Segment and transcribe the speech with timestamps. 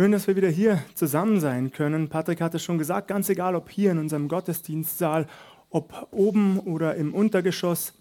[0.00, 2.08] Schön, dass wir wieder hier zusammen sein können.
[2.08, 5.26] Patrick hat es schon gesagt, ganz egal, ob hier in unserem Gottesdienstsaal,
[5.68, 7.92] ob oben oder im Untergeschoss.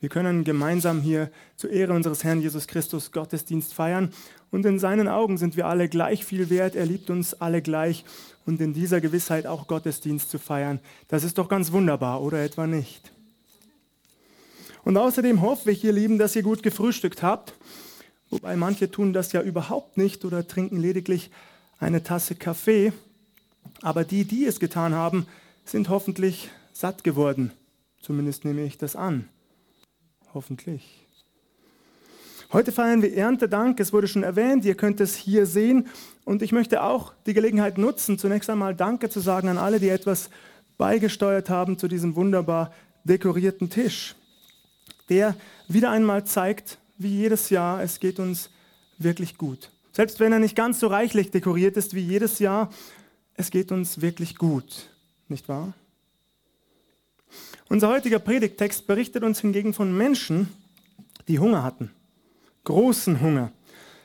[0.00, 4.10] Wir können gemeinsam hier zur Ehre unseres Herrn Jesus Christus Gottesdienst feiern.
[4.50, 6.74] Und in seinen Augen sind wir alle gleich viel wert.
[6.74, 8.04] Er liebt uns alle gleich.
[8.44, 12.66] Und in dieser Gewissheit auch Gottesdienst zu feiern, das ist doch ganz wunderbar, oder etwa
[12.66, 13.12] nicht?
[14.82, 17.54] Und außerdem hoffe ich, ihr Lieben, dass ihr gut gefrühstückt habt
[18.30, 21.30] Wobei manche tun das ja überhaupt nicht oder trinken lediglich
[21.78, 22.92] eine Tasse Kaffee.
[23.82, 25.26] Aber die, die es getan haben,
[25.64, 27.52] sind hoffentlich satt geworden.
[28.00, 29.28] Zumindest nehme ich das an.
[30.34, 31.06] Hoffentlich.
[32.52, 33.80] Heute feiern wir Erntedank.
[33.80, 35.88] Es wurde schon erwähnt, ihr könnt es hier sehen.
[36.24, 39.88] Und ich möchte auch die Gelegenheit nutzen, zunächst einmal Danke zu sagen an alle, die
[39.88, 40.30] etwas
[40.78, 42.72] beigesteuert haben zu diesem wunderbar
[43.04, 44.14] dekorierten Tisch,
[45.08, 45.34] der
[45.68, 48.50] wieder einmal zeigt, wie jedes Jahr, es geht uns
[48.98, 49.70] wirklich gut.
[49.92, 52.70] Selbst wenn er nicht ganz so reichlich dekoriert ist wie jedes Jahr,
[53.34, 54.90] es geht uns wirklich gut,
[55.28, 55.74] nicht wahr?
[57.68, 60.48] Unser heutiger Predigttext berichtet uns hingegen von Menschen,
[61.28, 61.90] die Hunger hatten,
[62.64, 63.52] großen Hunger.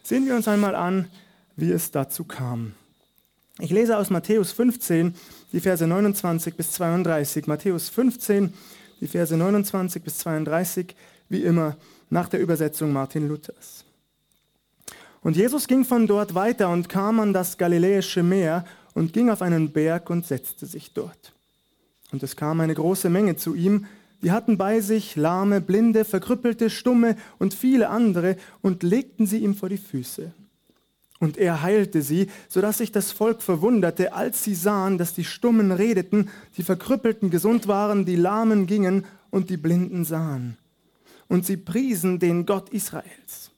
[0.04, 1.08] Sehen wir uns einmal an,
[1.56, 2.74] wie es dazu kam.
[3.60, 5.14] Ich lese aus Matthäus 15,
[5.54, 7.46] die Verse 29 bis 32.
[7.48, 8.54] Matthäus 15,
[9.00, 10.96] die Verse 29 bis 32,
[11.30, 11.78] wie immer
[12.12, 13.86] nach der Übersetzung Martin Luthers.
[15.22, 19.42] Und Jesus ging von dort weiter und kam an das Galiläische Meer und ging auf
[19.42, 21.34] einen Berg und setzte sich dort.
[22.12, 23.86] Und es kam eine große Menge zu ihm,
[24.22, 29.56] die hatten bei sich Lahme, Blinde, Verkrüppelte, Stumme und viele andere und legten sie ihm
[29.56, 30.32] vor die Füße.
[31.20, 35.72] Und er heilte sie, sodass sich das Volk verwunderte, als sie sahen, dass die Stummen
[35.72, 40.58] redeten, die Verkrüppelten gesund waren, die Lahmen gingen und die Blinden sahen
[41.32, 43.52] und sie priesen den Gott Israels.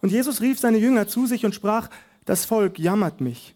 [0.00, 1.88] Und Jesus rief seine Jünger zu sich und sprach,
[2.24, 3.54] das Volk jammert mich,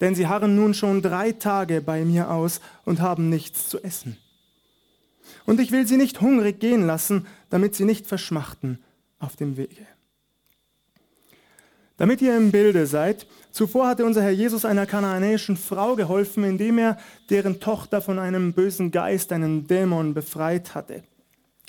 [0.00, 4.16] denn sie harren nun schon drei Tage bei mir aus und haben nichts zu essen.
[5.44, 8.78] Und ich will sie nicht hungrig gehen lassen, damit sie nicht verschmachten
[9.18, 9.84] auf dem Wege.
[11.96, 16.78] Damit ihr im Bilde seid, zuvor hatte unser Herr Jesus einer kanaanäischen Frau geholfen, indem
[16.78, 16.96] er
[17.28, 21.02] deren Tochter von einem bösen Geist, einen Dämon, befreit hatte.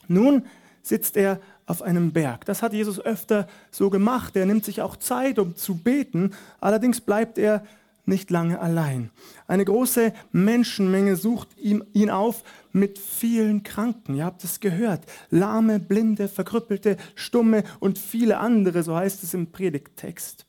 [0.07, 0.45] Nun
[0.87, 2.45] sitzt er auf einem Berg.
[2.45, 4.35] Das hat Jesus öfter so gemacht.
[4.35, 6.31] Er nimmt sich auch Zeit, um zu beten.
[6.59, 7.63] Allerdings bleibt er
[8.05, 9.09] nicht lange allein.
[9.47, 14.15] Eine große Menschenmenge sucht ihn auf mit vielen Kranken.
[14.15, 15.01] Ihr habt es gehört.
[15.29, 20.45] Lahme, Blinde, Verkrüppelte, Stumme und viele andere, so heißt es im Predigttext.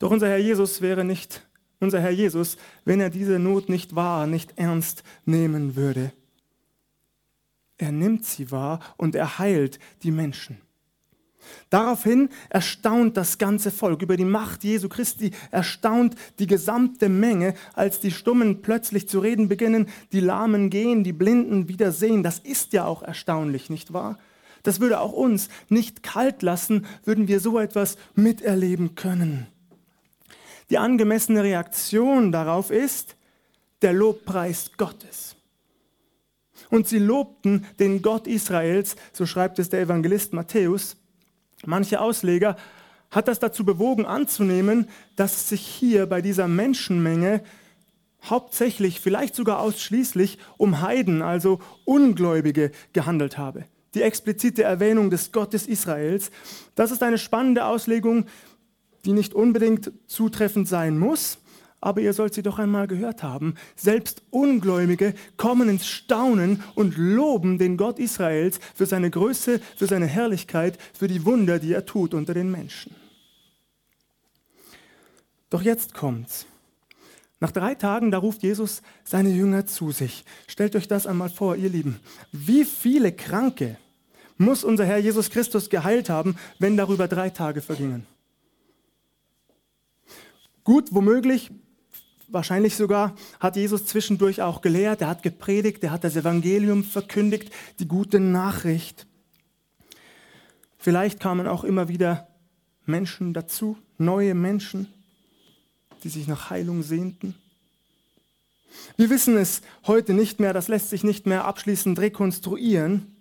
[0.00, 1.42] Doch unser Herr Jesus wäre nicht
[1.84, 6.12] unser Herr Jesus, wenn er diese Not nicht wahr, nicht ernst nehmen würde.
[7.78, 10.60] Er nimmt sie wahr und er heilt die Menschen.
[11.70, 18.00] Daraufhin erstaunt das ganze Volk über die Macht Jesu Christi, erstaunt die gesamte Menge, als
[18.00, 22.22] die Stummen plötzlich zu reden beginnen, die Lahmen gehen, die Blinden wieder sehen.
[22.22, 24.18] Das ist ja auch erstaunlich, nicht wahr?
[24.62, 29.46] Das würde auch uns nicht kalt lassen, würden wir so etwas miterleben können.
[30.70, 33.16] Die angemessene Reaktion darauf ist
[33.82, 35.36] der Lobpreis Gottes.
[36.70, 40.96] Und sie lobten den Gott Israels, so schreibt es der Evangelist Matthäus.
[41.66, 42.56] Manche Ausleger
[43.10, 47.42] hat das dazu bewogen anzunehmen, dass es sich hier bei dieser Menschenmenge
[48.24, 53.64] hauptsächlich, vielleicht sogar ausschließlich um Heiden, also Ungläubige gehandelt habe.
[53.94, 56.30] Die explizite Erwähnung des Gottes Israels,
[56.74, 58.26] das ist eine spannende Auslegung,
[59.04, 61.38] die nicht unbedingt zutreffend sein muss,
[61.84, 63.56] aber ihr sollt sie doch einmal gehört haben.
[63.76, 70.06] Selbst Ungläubige kommen ins Staunen und loben den Gott Israels für seine Größe, für seine
[70.06, 72.96] Herrlichkeit, für die Wunder, die er tut unter den Menschen.
[75.50, 76.46] Doch jetzt kommt's.
[77.38, 80.24] Nach drei Tagen, da ruft Jesus seine Jünger zu sich.
[80.46, 82.00] Stellt euch das einmal vor, ihr Lieben.
[82.32, 83.76] Wie viele Kranke
[84.38, 88.06] muss unser Herr Jesus Christus geheilt haben, wenn darüber drei Tage vergingen?
[90.64, 91.50] Gut, womöglich
[92.34, 97.52] Wahrscheinlich sogar hat Jesus zwischendurch auch gelehrt, er hat gepredigt, er hat das Evangelium verkündigt,
[97.78, 99.06] die gute Nachricht.
[100.76, 102.26] Vielleicht kamen auch immer wieder
[102.86, 104.92] Menschen dazu, neue Menschen,
[106.02, 107.36] die sich nach Heilung sehnten.
[108.96, 113.14] Wir wissen es heute nicht mehr, das lässt sich nicht mehr abschließend rekonstruieren.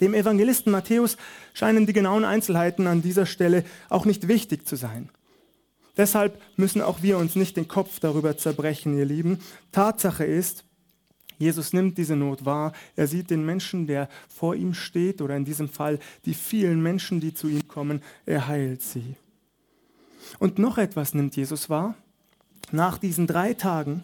[0.00, 1.16] Dem Evangelisten Matthäus
[1.54, 5.10] scheinen die genauen Einzelheiten an dieser Stelle auch nicht wichtig zu sein.
[5.98, 9.40] Deshalb müssen auch wir uns nicht den Kopf darüber zerbrechen, ihr Lieben.
[9.72, 10.64] Tatsache ist,
[11.38, 12.72] Jesus nimmt diese Not wahr.
[12.96, 17.20] Er sieht den Menschen, der vor ihm steht, oder in diesem Fall die vielen Menschen,
[17.20, 18.02] die zu ihm kommen.
[18.26, 19.16] Er heilt sie.
[20.38, 21.94] Und noch etwas nimmt Jesus wahr.
[22.70, 24.02] Nach diesen drei Tagen,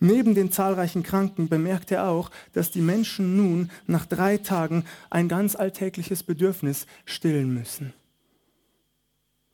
[0.00, 5.28] neben den zahlreichen Kranken, bemerkt er auch, dass die Menschen nun nach drei Tagen ein
[5.28, 7.92] ganz alltägliches Bedürfnis stillen müssen.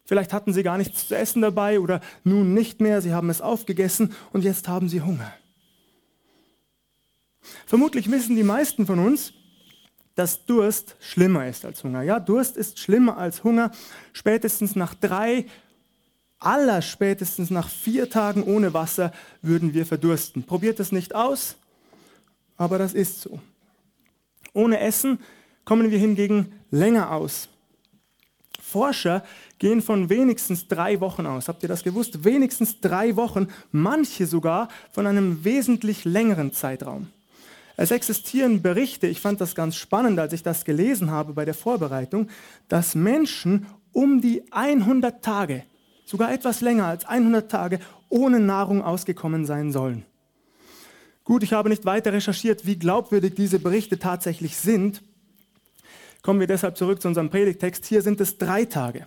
[0.06, 3.40] Vielleicht hatten sie gar nichts zu essen dabei oder nun nicht mehr, sie haben es
[3.40, 5.32] aufgegessen und jetzt haben sie Hunger.
[7.66, 9.32] Vermutlich wissen die meisten von uns,
[10.14, 12.02] dass Durst schlimmer ist als Hunger.
[12.02, 13.70] Ja, Durst ist schlimmer als Hunger.
[14.12, 15.46] Spätestens nach drei,
[16.38, 19.12] aller spätestens nach vier Tagen ohne Wasser
[19.42, 20.44] würden wir verdursten.
[20.44, 21.56] Probiert es nicht aus,
[22.56, 23.40] aber das ist so.
[24.52, 25.18] Ohne Essen
[25.64, 27.48] kommen wir hingegen länger aus.
[28.60, 29.22] Forscher
[29.58, 31.48] gehen von wenigstens drei Wochen aus.
[31.48, 32.24] Habt ihr das gewusst?
[32.24, 37.08] Wenigstens drei Wochen, manche sogar von einem wesentlich längeren Zeitraum.
[37.76, 41.54] Es existieren Berichte, ich fand das ganz spannend, als ich das gelesen habe bei der
[41.54, 42.28] Vorbereitung,
[42.68, 45.62] dass Menschen um die 100 Tage,
[46.06, 50.04] sogar etwas länger als 100 Tage, ohne Nahrung ausgekommen sein sollen.
[51.24, 55.02] Gut, ich habe nicht weiter recherchiert, wie glaubwürdig diese Berichte tatsächlich sind.
[56.22, 57.84] Kommen wir deshalb zurück zu unserem Predigtext.
[57.84, 59.06] Hier sind es drei Tage.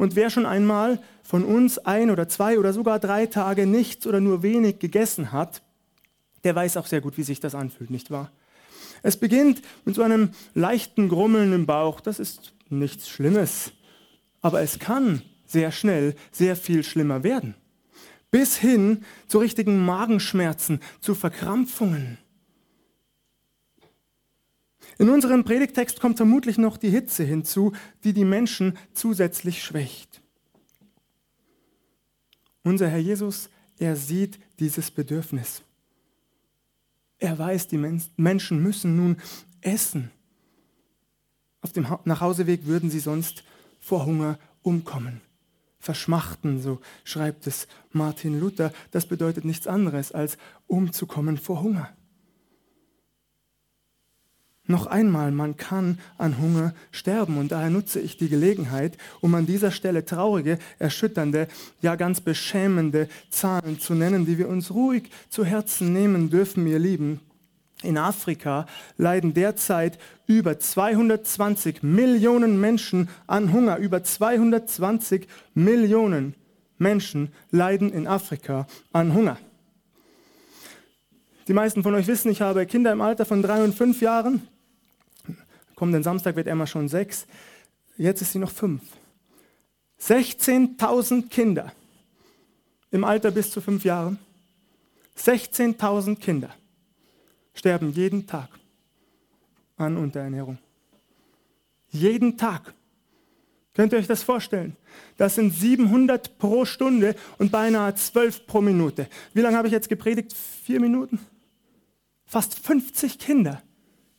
[0.00, 4.18] Und wer schon einmal von uns ein oder zwei oder sogar drei Tage nichts oder
[4.18, 5.60] nur wenig gegessen hat,
[6.42, 8.32] der weiß auch sehr gut, wie sich das anfühlt, nicht wahr?
[9.02, 12.00] Es beginnt mit so einem leichten Grummeln im Bauch.
[12.00, 13.72] Das ist nichts Schlimmes.
[14.40, 17.54] Aber es kann sehr schnell sehr viel schlimmer werden.
[18.30, 22.16] Bis hin zu richtigen Magenschmerzen, zu Verkrampfungen.
[25.00, 27.72] In unserem Predigtext kommt vermutlich noch die Hitze hinzu,
[28.04, 30.20] die die Menschen zusätzlich schwächt.
[32.64, 33.48] Unser Herr Jesus,
[33.78, 35.62] er sieht dieses Bedürfnis.
[37.18, 37.78] Er weiß, die
[38.18, 39.16] Menschen müssen nun
[39.62, 40.10] essen.
[41.62, 43.42] Auf dem Nachhauseweg würden sie sonst
[43.80, 45.22] vor Hunger umkommen.
[45.78, 48.70] Verschmachten, so schreibt es Martin Luther.
[48.90, 50.36] Das bedeutet nichts anderes als
[50.66, 51.88] umzukommen vor Hunger.
[54.70, 59.44] Noch einmal, man kann an Hunger sterben und daher nutze ich die Gelegenheit, um an
[59.44, 61.48] dieser Stelle traurige, erschütternde,
[61.82, 66.78] ja ganz beschämende Zahlen zu nennen, die wir uns ruhig zu Herzen nehmen dürfen, ihr
[66.78, 67.18] Lieben.
[67.82, 73.78] In Afrika leiden derzeit über 220 Millionen Menschen an Hunger.
[73.78, 76.36] Über 220 Millionen
[76.78, 79.36] Menschen leiden in Afrika an Hunger.
[81.48, 84.46] Die meisten von euch wissen, ich habe Kinder im Alter von drei und fünf Jahren.
[85.80, 87.26] Kommenden Samstag wird Emma schon sechs.
[87.96, 88.82] Jetzt ist sie noch fünf.
[89.98, 91.72] 16.000 Kinder
[92.90, 94.18] im Alter bis zu fünf Jahren.
[95.16, 96.54] 16.000 Kinder
[97.54, 98.50] sterben jeden Tag
[99.78, 100.58] an Unterernährung.
[101.88, 102.74] Jeden Tag.
[103.72, 104.76] Könnt ihr euch das vorstellen?
[105.16, 109.08] Das sind 700 pro Stunde und beinahe 12 pro Minute.
[109.32, 110.34] Wie lange habe ich jetzt gepredigt?
[110.62, 111.18] Vier Minuten?
[112.26, 113.62] Fast 50 Kinder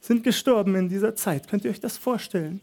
[0.02, 1.48] sind gestorben in dieser Zeit.
[1.48, 2.60] Könnt ihr euch das vorstellen?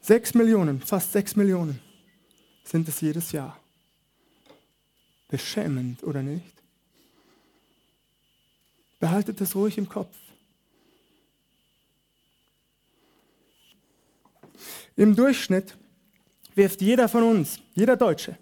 [0.00, 1.80] Sechs Millionen, fast sechs Millionen
[2.64, 3.60] sind es jedes Jahr.
[5.28, 6.54] Beschämend, oder nicht?
[8.98, 10.16] Behaltet das ruhig im Kopf.
[14.96, 15.76] Im Durchschnitt
[16.54, 18.38] wirft jeder von uns, jeder Deutsche,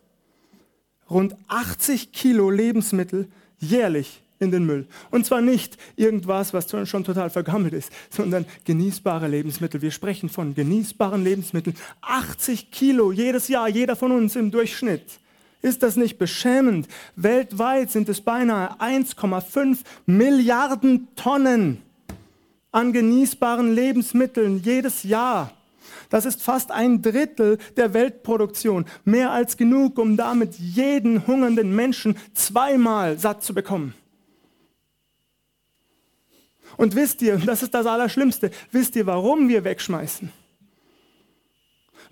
[1.11, 3.28] rund 80 Kilo Lebensmittel
[3.59, 4.87] jährlich in den Müll.
[5.11, 9.83] Und zwar nicht irgendwas, was schon total vergammelt ist, sondern genießbare Lebensmittel.
[9.83, 11.77] Wir sprechen von genießbaren Lebensmitteln.
[12.03, 15.19] 80 Kilo jedes Jahr, jeder von uns im Durchschnitt.
[15.63, 16.89] Ist das nicht beschämend?
[17.17, 21.81] Weltweit sind es beinahe 1,5 Milliarden Tonnen
[22.71, 25.53] an genießbaren Lebensmitteln jedes Jahr.
[26.11, 28.85] Das ist fast ein Drittel der Weltproduktion.
[29.05, 33.95] Mehr als genug, um damit jeden hungernden Menschen zweimal satt zu bekommen.
[36.76, 40.31] Und wisst ihr, das ist das Allerschlimmste, wisst ihr, warum wir wegschmeißen?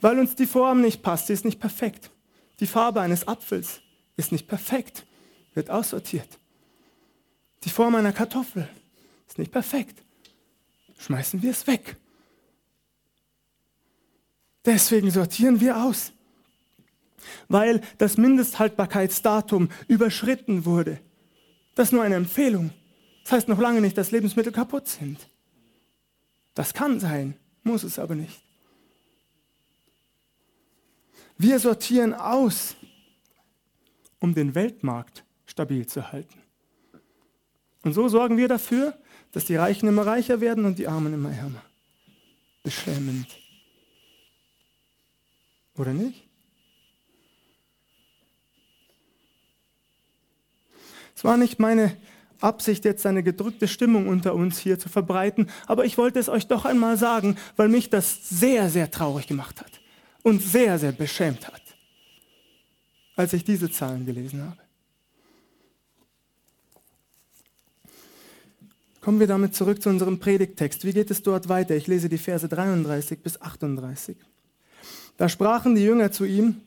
[0.00, 2.11] Weil uns die Form nicht passt, sie ist nicht perfekt.
[2.61, 3.81] Die Farbe eines Apfels
[4.16, 5.07] ist nicht perfekt,
[5.54, 6.38] wird aussortiert.
[7.64, 8.69] Die Form einer Kartoffel
[9.28, 10.02] ist nicht perfekt,
[10.99, 11.97] schmeißen wir es weg.
[14.64, 16.12] Deswegen sortieren wir aus,
[17.49, 21.00] weil das Mindesthaltbarkeitsdatum überschritten wurde.
[21.75, 22.71] Das ist nur eine Empfehlung.
[23.23, 25.29] Das heißt noch lange nicht, dass Lebensmittel kaputt sind.
[26.55, 28.43] Das kann sein, muss es aber nicht.
[31.38, 32.76] Wir sortieren aus,
[34.19, 36.41] um den Weltmarkt stabil zu halten.
[37.83, 38.97] Und so sorgen wir dafür,
[39.33, 41.62] dass die Reichen immer reicher werden und die Armen immer ärmer.
[42.62, 43.26] Beschämend.
[45.76, 46.29] Oder nicht?
[51.17, 51.97] Es war nicht meine
[52.42, 56.46] Absicht, jetzt eine gedrückte Stimmung unter uns hier zu verbreiten, aber ich wollte es euch
[56.46, 59.80] doch einmal sagen, weil mich das sehr, sehr traurig gemacht hat
[60.22, 61.62] und sehr, sehr beschämt hat,
[63.16, 64.58] als ich diese Zahlen gelesen habe.
[69.00, 70.84] Kommen wir damit zurück zu unserem Predigttext.
[70.84, 71.75] Wie geht es dort weiter?
[71.75, 74.16] Ich lese die Verse 33 bis 38.
[75.16, 76.61] Da sprachen die Jünger zu ihm,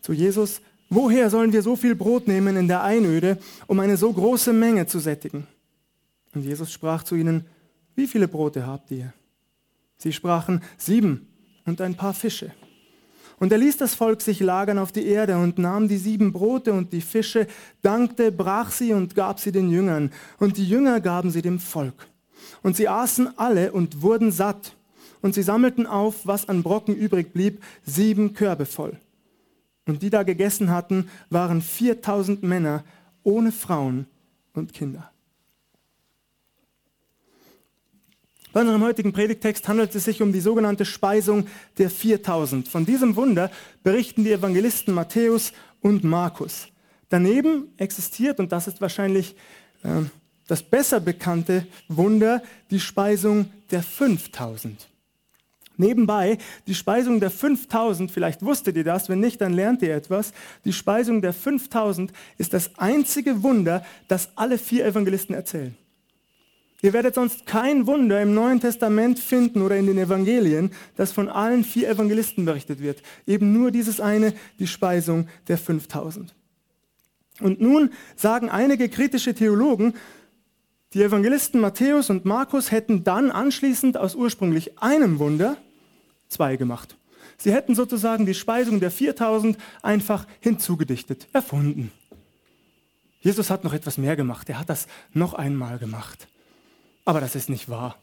[0.00, 0.60] zu Jesus,
[0.94, 4.86] woher sollen wir so viel Brot nehmen in der Einöde, um eine so große Menge
[4.86, 5.46] zu sättigen?
[6.34, 7.46] Und Jesus sprach zu ihnen,
[7.94, 9.12] wie viele Brote habt ihr?
[9.98, 11.28] Sie sprachen, sieben
[11.64, 12.52] und ein paar Fische.
[13.38, 16.72] Und er ließ das Volk sich lagern auf die Erde und nahm die sieben Brote
[16.72, 17.46] und die Fische,
[17.82, 20.12] dankte, brach sie und gab sie den Jüngern.
[20.38, 22.06] Und die Jünger gaben sie dem Volk.
[22.62, 24.76] Und sie aßen alle und wurden satt.
[25.20, 28.98] Und sie sammelten auf, was an Brocken übrig blieb, sieben Körbe voll.
[29.86, 32.84] Und die da gegessen hatten, waren 4000 Männer
[33.22, 34.06] ohne Frauen
[34.52, 35.10] und Kinder.
[38.52, 42.68] Bei unserem heutigen Predigtext handelt es sich um die sogenannte Speisung der 4000.
[42.68, 43.50] Von diesem Wunder
[43.82, 46.68] berichten die Evangelisten Matthäus und Markus.
[47.08, 49.34] Daneben existiert, und das ist wahrscheinlich
[49.82, 50.02] äh,
[50.46, 54.88] das besser bekannte Wunder, die Speisung der 5000.
[55.76, 60.32] Nebenbei, die Speisung der 5000, vielleicht wusstet ihr das, wenn nicht, dann lernt ihr etwas.
[60.64, 65.76] Die Speisung der 5000 ist das einzige Wunder, das alle vier Evangelisten erzählen.
[66.84, 71.30] Ihr werdet sonst kein Wunder im Neuen Testament finden oder in den Evangelien, das von
[71.30, 73.02] allen vier Evangelisten berichtet wird.
[73.26, 76.34] Eben nur dieses eine, die Speisung der 5000.
[77.40, 79.94] Und nun sagen einige kritische Theologen,
[80.94, 85.56] die Evangelisten Matthäus und Markus hätten dann anschließend aus ursprünglich einem Wunder
[86.28, 86.96] zwei gemacht.
[87.36, 91.90] Sie hätten sozusagen die Speisung der 4000 einfach hinzugedichtet, erfunden.
[93.20, 94.48] Jesus hat noch etwas mehr gemacht.
[94.48, 96.28] Er hat das noch einmal gemacht.
[97.04, 97.98] Aber das ist nicht wahr.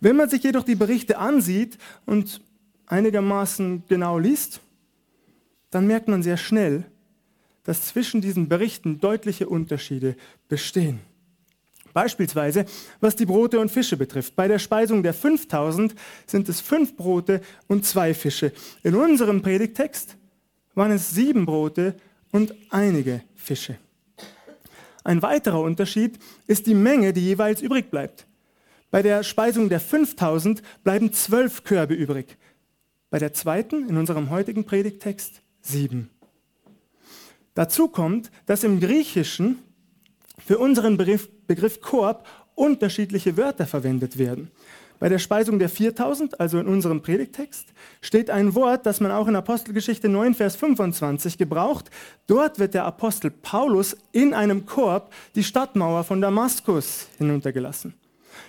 [0.00, 2.40] Wenn man sich jedoch die Berichte ansieht und
[2.86, 4.60] einigermaßen genau liest,
[5.70, 6.84] dann merkt man sehr schnell,
[7.64, 10.16] dass zwischen diesen Berichten deutliche Unterschiede
[10.48, 11.00] bestehen.
[11.98, 12.64] Beispielsweise,
[13.00, 14.36] was die Brote und Fische betrifft.
[14.36, 18.52] Bei der Speisung der 5000 sind es fünf Brote und zwei Fische.
[18.84, 20.16] In unserem Predigtext
[20.76, 21.96] waren es sieben Brote
[22.30, 23.78] und einige Fische.
[25.02, 28.28] Ein weiterer Unterschied ist die Menge, die jeweils übrig bleibt.
[28.92, 32.38] Bei der Speisung der 5000 bleiben zwölf Körbe übrig.
[33.10, 36.10] Bei der zweiten, in unserem heutigen Predigtext, sieben.
[37.54, 39.58] Dazu kommt, dass im Griechischen
[40.48, 44.50] für unseren Begriff, Begriff Korb unterschiedliche Wörter verwendet werden.
[44.98, 47.66] Bei der Speisung der 4000, also in unserem Predigtext,
[48.00, 51.90] steht ein Wort, das man auch in Apostelgeschichte 9, Vers 25 gebraucht.
[52.26, 57.92] Dort wird der Apostel Paulus in einem Korb die Stadtmauer von Damaskus hinuntergelassen.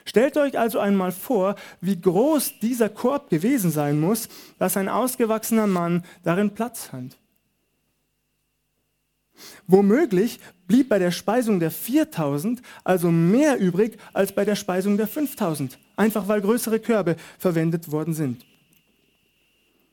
[0.06, 5.68] Stellt euch also einmal vor, wie groß dieser Korb gewesen sein muss, dass ein ausgewachsener
[5.68, 7.19] Mann darin Platz fand.
[9.68, 15.08] Womöglich blieb bei der Speisung der 4000 also mehr übrig als bei der Speisung der
[15.08, 18.46] 5000, einfach weil größere Körbe verwendet worden sind.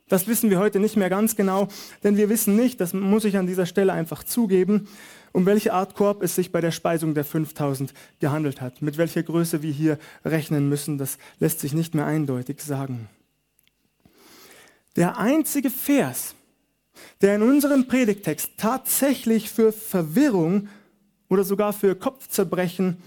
[0.08, 1.66] Das wissen wir heute nicht mehr ganz genau,
[2.04, 4.86] denn wir wissen nicht, das muss ich an dieser Stelle einfach zugeben,
[5.32, 8.82] um welche Art Korb es sich bei der Speisung der 5000 gehandelt hat.
[8.82, 13.08] Mit welcher Größe wir hier rechnen müssen, das lässt sich nicht mehr eindeutig sagen.
[14.94, 16.36] Der einzige Vers,
[17.20, 20.68] der in unserem Predigtext tatsächlich für Verwirrung
[21.28, 22.98] oder sogar für Kopfzerbrechen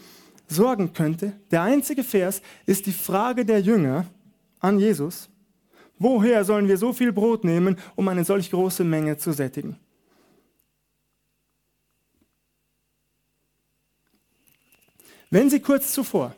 [0.48, 4.05] sorgen könnte, der einzige Vers ist die Frage der Jünger
[4.60, 5.29] an Jesus,
[5.98, 9.77] woher sollen wir so viel Brot nehmen, um eine solch große Menge zu sättigen?
[15.29, 16.36] Wenn sie kurz zuvor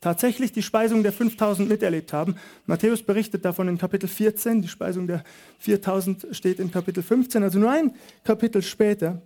[0.00, 2.36] tatsächlich die Speisung der 5000 miterlebt haben.
[2.66, 5.24] Matthäus berichtet davon in Kapitel 14, die Speisung der
[5.58, 9.22] 4000 steht in Kapitel 15, also nur ein Kapitel später.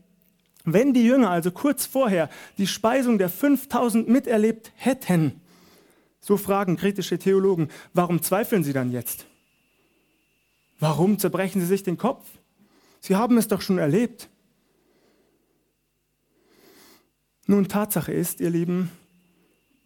[0.64, 5.40] Wenn die Jünger also kurz vorher die Speisung der 5000 miterlebt hätten,
[6.20, 9.26] so fragen kritische Theologen, warum zweifeln sie dann jetzt?
[10.78, 12.24] Warum zerbrechen sie sich den Kopf?
[13.00, 14.28] Sie haben es doch schon erlebt.
[17.46, 18.90] Nun, Tatsache ist, ihr Lieben,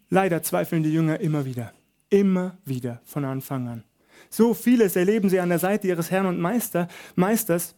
[0.08, 1.72] Leider zweifeln die Jünger immer wieder,
[2.10, 3.84] immer wieder von Anfang an.
[4.30, 7.74] So vieles erleben sie an der Seite ihres Herrn und Meister, Meisters.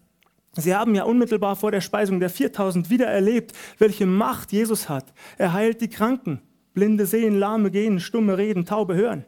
[0.52, 5.12] Sie haben ja unmittelbar vor der Speisung der 4000 wieder erlebt, welche Macht Jesus hat.
[5.36, 6.40] Er heilt die Kranken,
[6.74, 9.24] Blinde sehen, Lahme gehen, Stumme reden, Taube hören.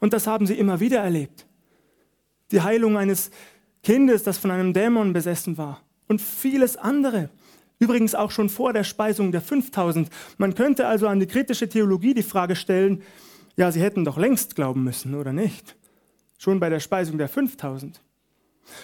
[0.00, 1.46] Und das haben sie immer wieder erlebt.
[2.50, 3.30] die Heilung eines
[3.82, 7.30] Kindes, das von einem Dämon besessen war und vieles andere.
[7.78, 10.08] Übrigens auch schon vor der Speisung der 5000.
[10.36, 13.02] Man könnte also an die kritische Theologie die Frage stellen,
[13.56, 15.76] ja, sie hätten doch längst glauben müssen, oder nicht?
[16.38, 18.00] Schon bei der Speisung der 5000.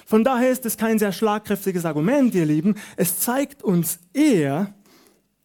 [0.06, 2.76] Von daher ist es kein sehr schlagkräftiges Argument, ihr Lieben.
[2.96, 4.74] Es zeigt uns eher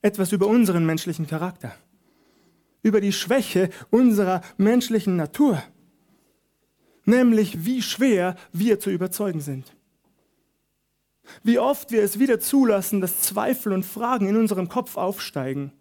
[0.01, 1.75] etwas über unseren menschlichen Charakter,
[2.82, 5.62] über die Schwäche unserer menschlichen Natur,
[7.06, 9.75] nämlich wie schwer wir zu überzeugen sind.
[11.44, 15.72] Wie oft wir es wieder zulassen, dass Zweifel und Fragen in unserem Kopf aufsteigen.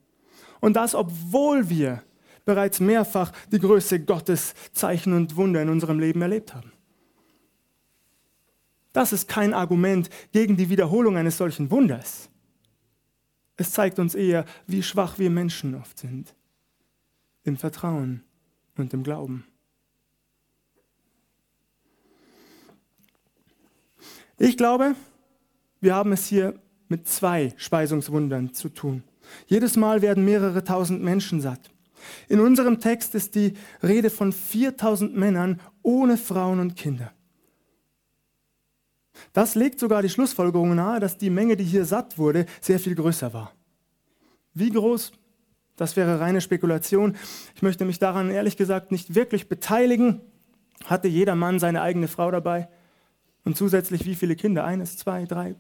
[0.61, 2.03] Und das, obwohl wir
[2.45, 6.73] bereits mehrfach die Größe Gottes, Zeichen und Wunder in unserem Leben erlebt haben.
[8.93, 12.31] Das ist kein Argument gegen die Wiederholung eines solchen Wunders.
[13.57, 16.35] Es zeigt uns eher, wie schwach wir Menschen oft sind.
[17.45, 18.25] Im Vertrauen
[18.77, 19.45] und im Glauben.
[24.39, 24.95] Ich glaube,
[25.81, 29.05] wir haben es hier mit zwei Speisungswundern zu tun.
[29.47, 31.71] Jedes Mal werden mehrere tausend Menschen satt.
[32.29, 37.13] In unserem Text ist die Rede von 4000 Männern ohne Frauen und Kinder.
[39.33, 42.95] Das legt sogar die Schlussfolgerung nahe, dass die Menge, die hier satt wurde, sehr viel
[42.95, 43.53] größer war.
[44.55, 45.13] Wie groß?
[45.77, 47.17] Das wäre reine Spekulation.
[47.55, 50.21] Ich möchte mich daran ehrlich gesagt nicht wirklich beteiligen.
[50.85, 52.69] Hatte jeder Mann seine eigene Frau dabei?
[53.45, 54.65] Und zusätzlich wie viele Kinder?
[54.65, 55.55] Eines, zwei, drei?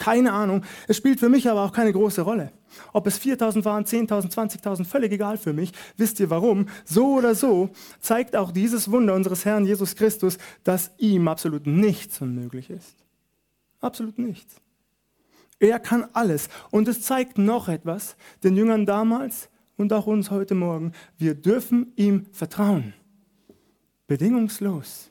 [0.00, 0.64] Keine Ahnung.
[0.88, 2.52] Es spielt für mich aber auch keine große Rolle.
[2.94, 5.72] Ob es 4000 waren, 10.000, 20.000, völlig egal für mich.
[5.98, 6.68] Wisst ihr warum?
[6.86, 7.68] So oder so
[8.00, 12.96] zeigt auch dieses Wunder unseres Herrn Jesus Christus, dass ihm absolut nichts unmöglich ist.
[13.80, 14.56] Absolut nichts.
[15.58, 16.48] Er kann alles.
[16.70, 20.92] Und es zeigt noch etwas, den Jüngern damals und auch uns heute Morgen.
[21.18, 22.94] Wir dürfen ihm vertrauen.
[24.06, 25.10] Bedingungslos.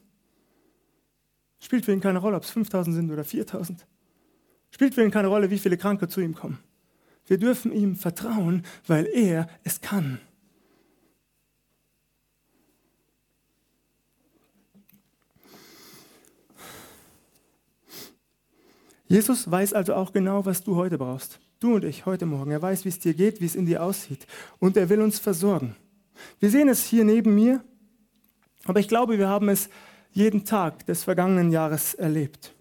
[1.59, 3.85] Spielt für ihn keine Rolle, ob es 5000 sind oder 4000.
[4.71, 6.59] Spielt für ihn keine Rolle, wie viele Kranke zu ihm kommen.
[7.25, 10.19] Wir dürfen ihm vertrauen, weil er es kann.
[19.07, 21.39] Jesus weiß also auch genau, was du heute brauchst.
[21.59, 22.51] Du und ich heute Morgen.
[22.51, 24.27] Er weiß, wie es dir geht, wie es in dir aussieht.
[24.59, 25.75] Und er will uns versorgen.
[26.39, 27.63] Wir sehen es hier neben mir,
[28.65, 29.69] aber ich glaube, wir haben es
[30.11, 32.53] jeden Tag des vergangenen Jahres erlebt.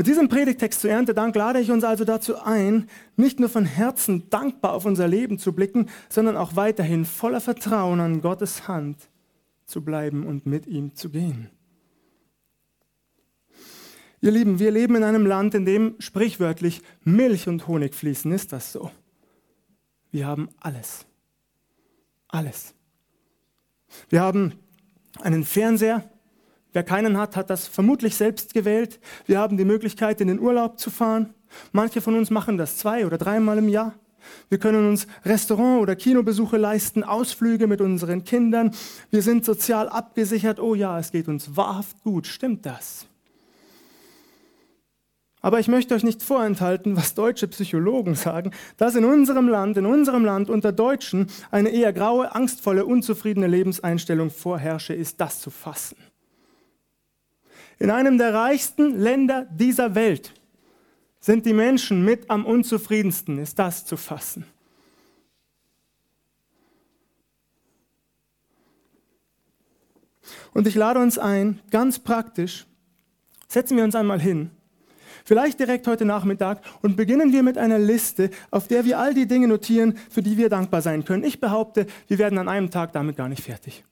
[0.00, 4.30] Mit diesem Predigtext zu Erntedank lade ich uns also dazu ein, nicht nur von Herzen
[4.30, 9.10] dankbar auf unser Leben zu blicken, sondern auch weiterhin voller Vertrauen an Gottes Hand
[9.66, 11.50] zu bleiben und mit ihm zu gehen.
[14.22, 18.32] Ihr Lieben, wir leben in einem Land, in dem sprichwörtlich Milch und Honig fließen.
[18.32, 18.90] Ist das so?
[20.10, 21.04] Wir haben alles.
[22.26, 22.74] Alles.
[24.08, 24.54] Wir haben
[25.20, 26.10] einen Fernseher,
[26.72, 29.00] Wer keinen hat, hat das vermutlich selbst gewählt.
[29.26, 31.34] Wir haben die Möglichkeit, in den Urlaub zu fahren.
[31.72, 33.94] Manche von uns machen das zwei oder dreimal im Jahr.
[34.48, 38.72] Wir können uns Restaurant- oder Kinobesuche leisten, Ausflüge mit unseren Kindern.
[39.10, 40.60] Wir sind sozial abgesichert.
[40.60, 42.26] Oh ja, es geht uns wahrhaft gut.
[42.26, 43.06] Stimmt das?
[45.42, 49.86] Aber ich möchte euch nicht vorenthalten, was deutsche Psychologen sagen, dass in unserem Land, in
[49.86, 55.96] unserem Land unter Deutschen eine eher graue, angstvolle, unzufriedene Lebenseinstellung vorherrsche, ist das zu fassen.
[57.80, 60.34] In einem der reichsten Länder dieser Welt
[61.18, 64.44] sind die Menschen mit am unzufriedensten, ist das zu fassen.
[70.52, 72.66] Und ich lade uns ein, ganz praktisch,
[73.48, 74.50] setzen wir uns einmal hin,
[75.24, 79.26] vielleicht direkt heute Nachmittag, und beginnen wir mit einer Liste, auf der wir all die
[79.26, 81.24] Dinge notieren, für die wir dankbar sein können.
[81.24, 83.84] Ich behaupte, wir werden an einem Tag damit gar nicht fertig.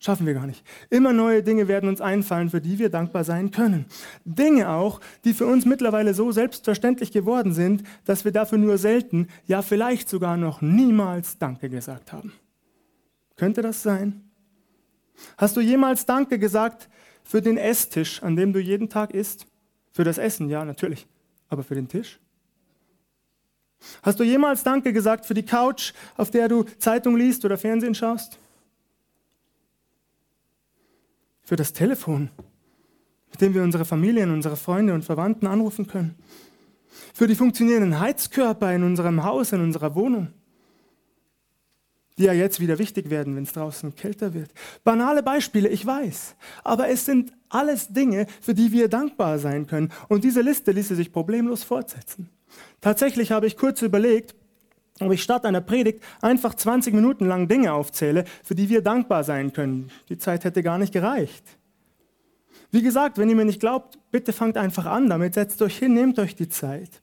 [0.00, 0.64] Schaffen wir gar nicht.
[0.90, 3.86] Immer neue Dinge werden uns einfallen, für die wir dankbar sein können.
[4.24, 9.26] Dinge auch, die für uns mittlerweile so selbstverständlich geworden sind, dass wir dafür nur selten,
[9.46, 12.32] ja vielleicht sogar noch niemals Danke gesagt haben.
[13.36, 14.22] Könnte das sein?
[15.36, 16.88] Hast du jemals Danke gesagt
[17.24, 19.46] für den Esstisch, an dem du jeden Tag isst?
[19.90, 21.08] Für das Essen, ja, natürlich.
[21.48, 22.20] Aber für den Tisch?
[24.02, 27.96] Hast du jemals Danke gesagt für die Couch, auf der du Zeitung liest oder Fernsehen
[27.96, 28.38] schaust?
[31.48, 32.28] Für das Telefon,
[33.30, 36.14] mit dem wir unsere Familien, unsere Freunde und Verwandten anrufen können,
[37.14, 40.28] für die funktionierenden Heizkörper in unserem Haus, in unserer Wohnung,
[42.18, 44.50] die ja jetzt wieder wichtig werden, wenn es draußen kälter wird.
[44.84, 49.90] Banale Beispiele, ich weiß, aber es sind alles Dinge, für die wir dankbar sein können.
[50.08, 52.28] Und diese Liste ließe sich problemlos fortsetzen.
[52.82, 54.34] Tatsächlich habe ich kurz überlegt,
[55.00, 59.24] ob ich statt einer Predigt einfach 20 Minuten lang Dinge aufzähle, für die wir dankbar
[59.24, 59.90] sein können.
[60.08, 61.44] Die Zeit hätte gar nicht gereicht.
[62.70, 65.94] Wie gesagt, wenn ihr mir nicht glaubt, bitte fangt einfach an damit, setzt euch hin,
[65.94, 67.00] nehmt euch die Zeit.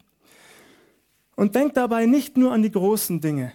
[1.36, 3.54] Und denkt dabei nicht nur an die großen Dinge,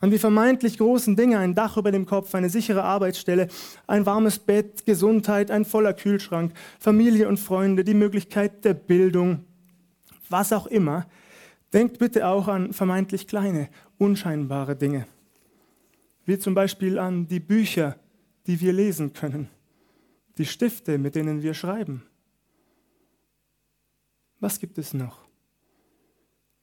[0.00, 3.48] an die vermeintlich großen Dinge, ein Dach über dem Kopf, eine sichere Arbeitsstelle,
[3.86, 9.44] ein warmes Bett, Gesundheit, ein voller Kühlschrank, Familie und Freunde, die Möglichkeit der Bildung,
[10.28, 11.06] was auch immer.
[11.74, 15.08] Denkt bitte auch an vermeintlich kleine, unscheinbare Dinge,
[16.24, 17.96] wie zum Beispiel an die Bücher,
[18.46, 19.48] die wir lesen können,
[20.38, 22.04] die Stifte, mit denen wir schreiben.
[24.38, 25.18] Was gibt es noch?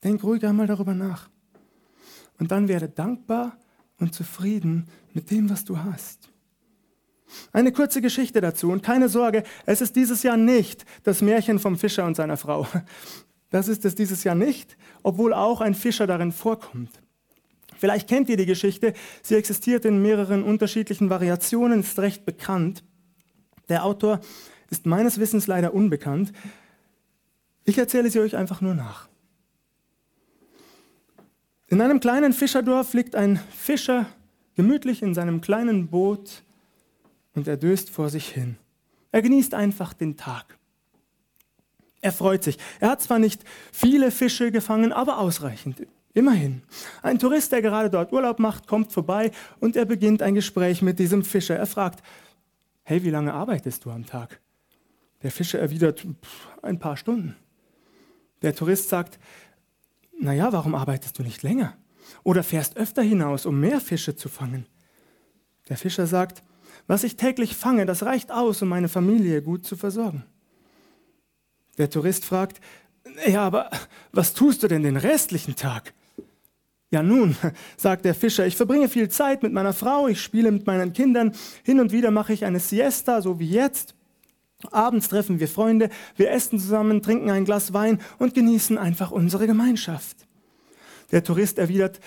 [0.02, 1.30] Denk ruhig einmal darüber nach.
[2.40, 3.58] Und dann werde dankbar
[4.00, 6.30] und zufrieden mit dem, was du hast.
[7.52, 11.78] Eine kurze Geschichte dazu und keine Sorge, es ist dieses Jahr nicht das Märchen vom
[11.78, 12.66] Fischer und seiner Frau.
[13.52, 16.90] Das ist es dieses Jahr nicht, obwohl auch ein Fischer darin vorkommt.
[17.78, 22.84] Vielleicht kennt ihr die Geschichte, sie existiert in mehreren unterschiedlichen Variationen, ist recht bekannt.
[23.70, 24.22] Der Autor
[24.70, 26.32] ist meines Wissens leider unbekannt.
[27.66, 29.10] Ich erzähle sie euch einfach nur nach.
[31.68, 34.06] In einem kleinen Fischerdorf liegt ein Fischer
[34.56, 36.44] gemütlich in seinem kleinen Boot
[37.34, 38.58] und er döst vor sich hin.
[39.12, 40.58] Er genießt einfach den Tag.
[42.02, 42.58] Er freut sich.
[42.80, 45.88] Er hat zwar nicht viele Fische gefangen, aber ausreichend.
[46.14, 46.64] Immerhin.
[47.02, 51.00] Ein Tourist, der gerade dort Urlaub macht, kommt vorbei und er beginnt ein Gespräch mit
[51.00, 51.56] diesem Fischer.
[51.56, 52.04] Er fragt,
[52.84, 54.42] hey, wie lange arbeitest du am Tag?
[55.24, 56.06] Der Fischer erwidert,
[56.64, 57.36] ein paar Stunden.
[58.42, 59.20] Der Tourist sagt,
[60.20, 61.78] naja, warum arbeitest du nicht länger?
[62.24, 64.66] Oder fährst öfter hinaus, um mehr Fische zu fangen?
[65.70, 66.44] Der Fischer sagt,
[66.88, 70.26] was ich täglich fange, das reicht aus, um meine Familie gut zu versorgen.
[71.82, 72.62] Der Tourist fragt,
[73.26, 73.72] ja, aber
[74.12, 75.96] was tust du denn den restlichen Tag?
[76.92, 77.36] Ja nun,
[77.76, 81.34] sagt der Fischer, ich verbringe viel Zeit mit meiner Frau, ich spiele mit meinen Kindern,
[81.64, 83.96] hin und wieder mache ich eine Siesta, so wie jetzt.
[84.70, 89.48] Abends treffen wir Freunde, wir essen zusammen, trinken ein Glas Wein und genießen einfach unsere
[89.48, 90.28] Gemeinschaft.
[91.12, 92.00] Der Tourist erwidert,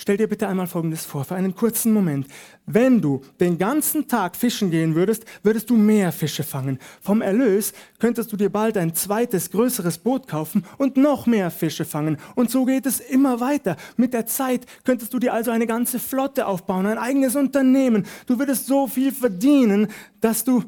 [0.00, 2.26] stell dir bitte einmal Folgendes vor, für einen kurzen Moment.
[2.64, 6.78] Wenn du den ganzen Tag fischen gehen würdest, würdest du mehr Fische fangen.
[7.00, 11.84] Vom Erlös könntest du dir bald ein zweites, größeres Boot kaufen und noch mehr Fische
[11.84, 12.16] fangen.
[12.34, 13.76] Und so geht es immer weiter.
[13.96, 18.06] Mit der Zeit könntest du dir also eine ganze Flotte aufbauen, ein eigenes Unternehmen.
[18.26, 19.88] Du würdest so viel verdienen,
[20.20, 20.64] dass du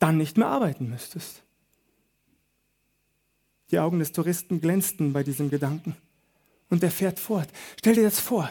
[0.00, 1.42] dann nicht mehr arbeiten müsstest.
[3.70, 5.96] Die Augen des Touristen glänzten bei diesem Gedanken.
[6.72, 7.50] Und er fährt fort.
[7.78, 8.50] Stell dir das vor,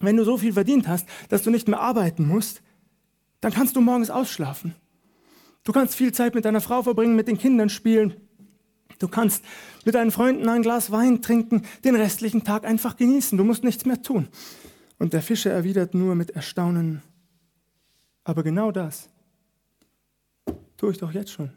[0.00, 2.62] wenn du so viel verdient hast, dass du nicht mehr arbeiten musst,
[3.40, 4.74] dann kannst du morgens ausschlafen.
[5.62, 8.16] Du kannst viel Zeit mit deiner Frau verbringen, mit den Kindern spielen.
[8.98, 9.44] Du kannst
[9.84, 13.38] mit deinen Freunden ein Glas Wein trinken, den restlichen Tag einfach genießen.
[13.38, 14.26] Du musst nichts mehr tun.
[14.98, 17.02] Und der Fischer erwidert nur mit Erstaunen,
[18.24, 19.08] aber genau das
[20.76, 21.50] Tue ich doch jetzt schon.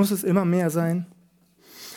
[0.00, 1.04] Muss es immer mehr sein?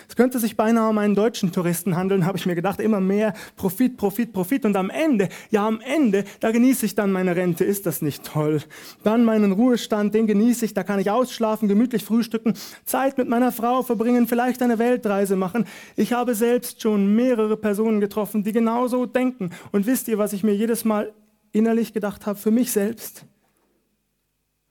[0.10, 2.82] Es könnte sich beinahe um einen deutschen Touristen handeln, habe ich mir gedacht.
[2.82, 4.66] Immer mehr Profit, Profit, Profit.
[4.66, 7.64] Und am Ende, ja am Ende, da genieße ich dann meine Rente.
[7.64, 8.62] Ist das nicht toll?
[9.06, 10.74] Dann meinen Ruhestand, den genieße ich.
[10.74, 15.64] Da kann ich ausschlafen, gemütlich frühstücken, Zeit mit meiner Frau verbringen, vielleicht eine Weltreise machen.
[15.96, 19.52] Ich habe selbst schon mehrere Personen getroffen, die genauso denken.
[19.72, 21.14] Und wisst ihr, was ich mir jedes Mal
[21.54, 23.24] innerlich gedacht habe für mich selbst?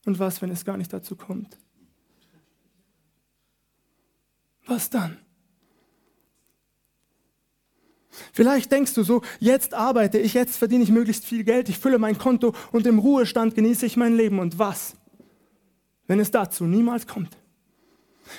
[0.05, 1.57] Und was, wenn es gar nicht dazu kommt?
[4.67, 5.19] Was dann?
[8.33, 11.99] Vielleicht denkst du so, jetzt arbeite ich, jetzt verdiene ich möglichst viel Geld, ich fülle
[11.99, 14.39] mein Konto und im Ruhestand genieße ich mein Leben.
[14.39, 14.95] Und was,
[16.07, 17.37] wenn es dazu niemals kommt?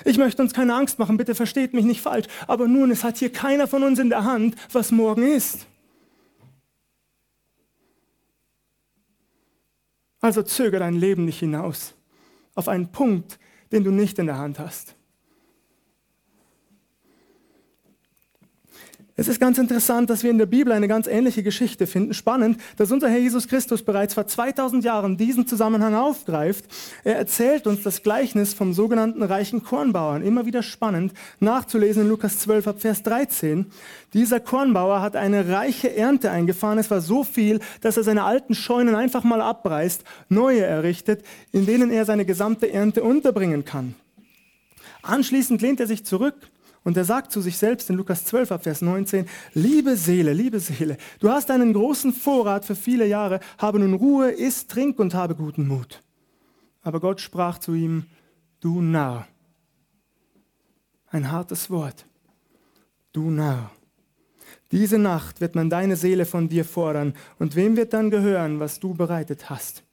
[0.05, 3.17] Ich möchte uns keine Angst machen, bitte versteht mich nicht falsch, aber nun, es hat
[3.17, 5.65] hier keiner von uns in der Hand, was morgen ist.
[10.21, 11.95] Also zöger dein Leben nicht hinaus
[12.55, 13.39] auf einen Punkt,
[13.71, 14.95] den du nicht in der Hand hast.
[19.15, 22.15] Es ist ganz interessant, dass wir in der Bibel eine ganz ähnliche Geschichte finden.
[22.15, 26.65] Spannend, dass unser Herr Jesus Christus bereits vor 2000 Jahren diesen Zusammenhang aufgreift.
[27.03, 30.23] Er erzählt uns das Gleichnis vom sogenannten reichen Kornbauern.
[30.23, 33.67] Immer wieder spannend nachzulesen in Lukas 12 ab Vers 13.
[34.13, 36.79] Dieser Kornbauer hat eine reiche Ernte eingefahren.
[36.79, 41.67] Es war so viel, dass er seine alten Scheunen einfach mal abreißt, neue errichtet, in
[41.67, 43.93] denen er seine gesamte Ernte unterbringen kann.
[45.03, 46.49] Anschließend lehnt er sich zurück
[46.83, 50.97] und er sagt zu sich selbst in Lukas 12 Vers 19, liebe Seele, liebe Seele,
[51.19, 55.35] du hast einen großen Vorrat für viele Jahre, habe nun Ruhe, iss, trink und habe
[55.35, 56.01] guten Mut.
[56.81, 58.05] Aber Gott sprach zu ihm,
[58.59, 59.27] du Narr.
[61.09, 62.05] Ein hartes Wort.
[63.13, 63.71] Du Narr.
[64.71, 67.13] Diese Nacht wird man deine Seele von dir fordern.
[67.39, 69.83] Und wem wird dann gehören, was du bereitet hast?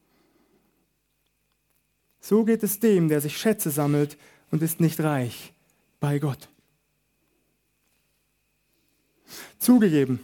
[2.20, 4.16] So geht es dem, der sich Schätze sammelt
[4.50, 5.52] und ist nicht reich
[6.00, 6.49] bei Gott.
[9.58, 10.20] Zugegeben,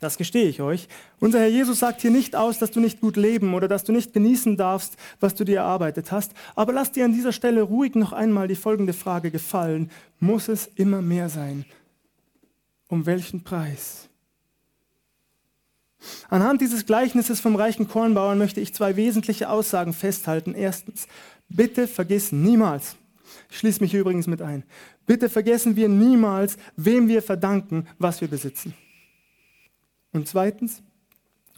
[0.00, 0.88] das gestehe ich euch.
[1.18, 3.92] Unser Herr Jesus sagt hier nicht aus, dass du nicht gut leben oder dass du
[3.92, 6.32] nicht genießen darfst, was du dir erarbeitet hast.
[6.54, 9.90] Aber lass dir an dieser Stelle ruhig noch einmal die folgende Frage gefallen.
[10.20, 11.64] Muss es immer mehr sein?
[12.86, 14.08] Um welchen Preis?
[16.28, 20.54] Anhand dieses Gleichnisses vom reichen Kornbauern möchte ich zwei wesentliche Aussagen festhalten.
[20.54, 21.08] Erstens,
[21.48, 22.96] bitte vergiss niemals,
[23.50, 24.62] ich schließe mich übrigens mit ein,
[25.08, 28.74] bitte vergessen wir niemals, wem wir verdanken, was wir besitzen.
[30.12, 30.82] Und zweitens,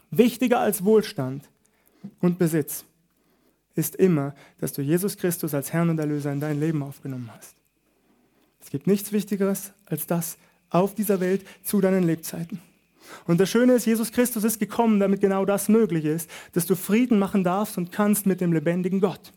[0.09, 1.47] wichtiger als Wohlstand
[2.19, 2.85] und Besitz
[3.75, 7.55] ist immer, dass du Jesus Christus als Herrn und Erlöser in dein Leben aufgenommen hast.
[8.59, 10.37] Es gibt nichts Wichtigeres als das
[10.69, 12.59] auf dieser Welt zu deinen Lebzeiten.
[13.27, 16.75] Und das Schöne ist, Jesus Christus ist gekommen, damit genau das möglich ist, dass du
[16.75, 19.33] Frieden machen darfst und kannst mit dem lebendigen Gott.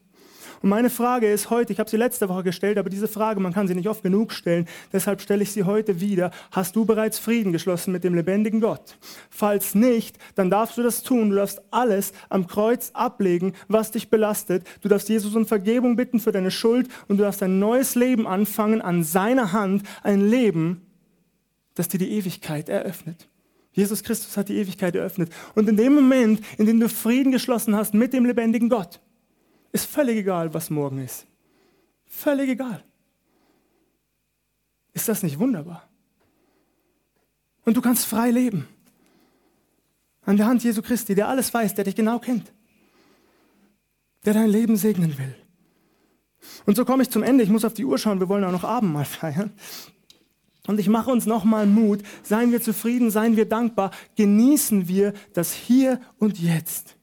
[0.64, 3.53] Und meine Frage ist heute, ich habe sie letzte Woche gestellt, aber diese Frage, man
[3.53, 6.31] kann sie nicht oft genug stellen, deshalb stelle ich sie heute wieder.
[6.53, 8.96] Hast du bereits Frieden geschlossen mit dem lebendigen Gott?
[9.29, 11.29] Falls nicht, dann darfst du das tun.
[11.29, 14.66] Du darfst alles am Kreuz ablegen, was dich belastet.
[14.81, 18.27] Du darfst Jesus um Vergebung bitten für deine Schuld und du darfst ein neues Leben
[18.27, 20.81] anfangen an seiner Hand, ein Leben,
[21.74, 23.29] das dir die Ewigkeit eröffnet.
[23.72, 25.31] Jesus Christus hat die Ewigkeit eröffnet.
[25.55, 29.03] Und in dem Moment, in dem du Frieden geschlossen hast mit dem lebendigen Gott,
[29.74, 31.26] ist völlig egal, was morgen ist.
[32.06, 32.82] Völlig egal.
[34.92, 35.88] Ist das nicht wunderbar?
[37.64, 38.68] Und du kannst frei leben.
[40.24, 42.52] An der Hand Jesu Christi, der alles weiß, der dich genau kennt.
[44.24, 45.34] Der dein Leben segnen will.
[46.66, 47.42] Und so komme ich zum Ende.
[47.42, 48.20] Ich muss auf die Uhr schauen.
[48.20, 49.52] Wir wollen auch noch Abendmahl feiern.
[50.68, 52.00] Und ich mache uns nochmal Mut.
[52.22, 53.90] Seien wir zufrieden, seien wir dankbar.
[54.14, 56.96] Genießen wir das Hier und Jetzt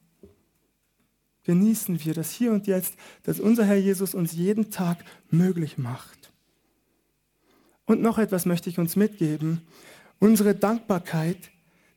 [1.44, 4.98] genießen wir das Hier und Jetzt, das unser Herr Jesus uns jeden Tag
[5.30, 6.32] möglich macht.
[7.84, 9.62] Und noch etwas möchte ich uns mitgeben.
[10.18, 11.50] Unsere Dankbarkeit,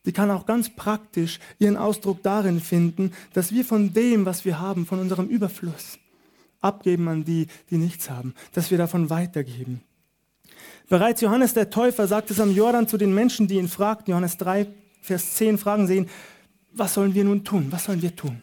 [0.04, 4.58] die kann auch ganz praktisch ihren Ausdruck darin finden, dass wir von dem, was wir
[4.58, 5.98] haben, von unserem Überfluss,
[6.60, 9.80] abgeben an die, die nichts haben, dass wir davon weitergeben.
[10.88, 14.36] Bereits Johannes der Täufer sagt es am Jordan zu den Menschen, die ihn fragten, Johannes
[14.36, 14.66] 3,
[15.00, 16.08] Vers 10, fragen sie ihn,
[16.72, 17.66] was sollen wir nun tun?
[17.70, 18.42] Was sollen wir tun?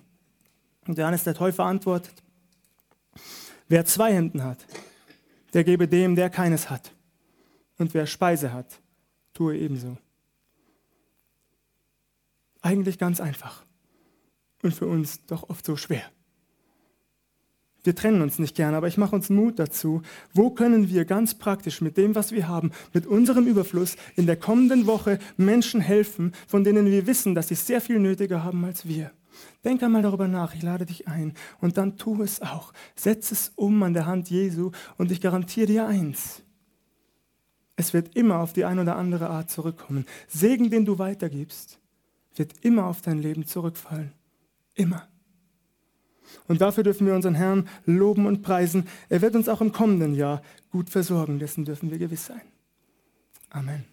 [0.87, 2.13] Und Johannes der Täufer antwortet,
[3.67, 4.65] wer zwei Hemden hat,
[5.53, 6.91] der gebe dem, der keines hat.
[7.77, 8.79] Und wer Speise hat,
[9.33, 9.97] tue ebenso.
[12.61, 13.65] Eigentlich ganz einfach
[14.63, 16.03] und für uns doch oft so schwer.
[17.83, 20.01] Wir trennen uns nicht gern, aber ich mache uns Mut dazu.
[20.33, 24.37] Wo können wir ganz praktisch mit dem, was wir haben, mit unserem Überfluss in der
[24.37, 28.87] kommenden Woche Menschen helfen, von denen wir wissen, dass sie sehr viel nötiger haben als
[28.87, 29.11] wir?
[29.63, 32.73] Denk einmal darüber nach, ich lade dich ein und dann tu es auch.
[32.95, 36.43] Setz es um an der Hand Jesu und ich garantiere dir eins.
[37.75, 40.05] Es wird immer auf die eine oder andere Art zurückkommen.
[40.27, 41.79] Segen, den du weitergibst,
[42.35, 44.11] wird immer auf dein Leben zurückfallen.
[44.75, 45.07] Immer.
[46.47, 48.87] Und dafür dürfen wir unseren Herrn loben und preisen.
[49.09, 50.41] Er wird uns auch im kommenden Jahr
[50.71, 51.39] gut versorgen.
[51.39, 52.41] Dessen dürfen wir gewiss sein.
[53.49, 53.85] Amen.